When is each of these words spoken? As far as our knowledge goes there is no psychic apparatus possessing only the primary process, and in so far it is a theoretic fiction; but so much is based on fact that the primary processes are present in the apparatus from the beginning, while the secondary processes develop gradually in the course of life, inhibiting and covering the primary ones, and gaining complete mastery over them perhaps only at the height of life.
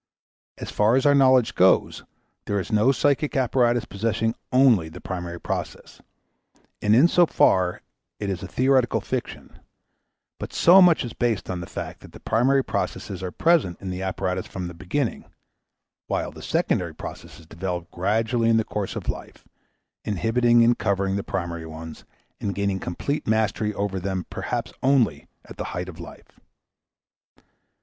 As 0.57 0.71
far 0.71 0.95
as 0.95 1.05
our 1.05 1.13
knowledge 1.13 1.53
goes 1.53 2.05
there 2.47 2.59
is 2.59 2.71
no 2.71 2.91
psychic 2.91 3.37
apparatus 3.37 3.85
possessing 3.85 4.33
only 4.51 4.89
the 4.89 4.99
primary 4.99 5.39
process, 5.39 6.01
and 6.81 6.95
in 6.95 7.07
so 7.07 7.27
far 7.27 7.83
it 8.19 8.27
is 8.27 8.41
a 8.41 8.47
theoretic 8.47 8.99
fiction; 9.05 9.59
but 10.39 10.53
so 10.53 10.81
much 10.81 11.05
is 11.05 11.13
based 11.13 11.51
on 11.51 11.63
fact 11.67 11.99
that 11.99 12.13
the 12.13 12.19
primary 12.19 12.63
processes 12.63 13.21
are 13.21 13.29
present 13.31 13.79
in 13.79 13.91
the 13.91 14.01
apparatus 14.01 14.47
from 14.47 14.67
the 14.67 14.73
beginning, 14.73 15.25
while 16.07 16.31
the 16.31 16.41
secondary 16.41 16.95
processes 16.95 17.45
develop 17.45 17.91
gradually 17.91 18.49
in 18.49 18.57
the 18.57 18.63
course 18.63 18.95
of 18.95 19.07
life, 19.07 19.47
inhibiting 20.03 20.63
and 20.63 20.79
covering 20.79 21.15
the 21.15 21.23
primary 21.23 21.67
ones, 21.67 22.05
and 22.39 22.55
gaining 22.55 22.79
complete 22.79 23.27
mastery 23.27 23.71
over 23.75 23.99
them 23.99 24.25
perhaps 24.31 24.73
only 24.81 25.27
at 25.45 25.57
the 25.57 25.63
height 25.77 25.87
of 25.87 25.99
life. 25.99 26.39